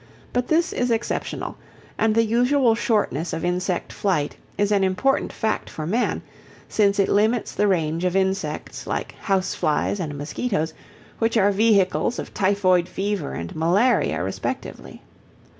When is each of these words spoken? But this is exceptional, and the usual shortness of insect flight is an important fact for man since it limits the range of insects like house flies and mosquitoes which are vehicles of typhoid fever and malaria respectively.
But 0.33 0.47
this 0.47 0.73
is 0.73 0.89
exceptional, 0.89 1.57
and 1.95 2.15
the 2.15 2.23
usual 2.23 2.73
shortness 2.73 3.33
of 3.33 3.45
insect 3.45 3.93
flight 3.93 4.35
is 4.57 4.71
an 4.71 4.83
important 4.83 5.31
fact 5.31 5.69
for 5.69 5.85
man 5.85 6.23
since 6.67 6.97
it 6.97 7.07
limits 7.07 7.51
the 7.53 7.67
range 7.67 8.03
of 8.03 8.15
insects 8.15 8.87
like 8.87 9.11
house 9.13 9.53
flies 9.53 9.99
and 9.99 10.17
mosquitoes 10.17 10.73
which 11.19 11.37
are 11.37 11.51
vehicles 11.51 12.17
of 12.17 12.33
typhoid 12.33 12.89
fever 12.89 13.33
and 13.33 13.55
malaria 13.55 14.23
respectively. 14.23 15.03